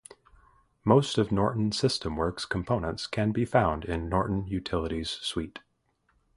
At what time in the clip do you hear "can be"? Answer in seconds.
3.05-3.45